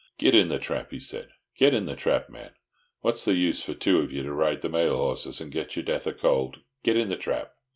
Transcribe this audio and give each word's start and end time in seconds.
"Get 0.17 0.33
in 0.33 0.47
the 0.47 0.57
trap," 0.57 0.89
he 0.89 0.97
said. 0.97 1.29
"Get 1.55 1.75
in 1.75 1.85
the 1.85 1.95
trap, 1.95 2.27
man. 2.27 2.55
What's 3.01 3.23
the 3.23 3.35
use 3.35 3.61
for 3.61 3.75
two 3.75 3.99
of 3.99 4.11
ye 4.11 4.23
to 4.23 4.33
ride 4.33 4.61
the 4.61 4.67
mail 4.69 4.97
horses, 4.97 5.39
and 5.39 5.51
get 5.51 5.75
your 5.75 5.85
death 5.85 6.07
o' 6.07 6.11
cold? 6.13 6.61
Get 6.81 6.97
in 6.97 7.09
the 7.09 7.15
trap!" 7.17 7.53